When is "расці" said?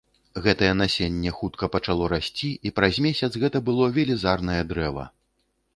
2.15-2.49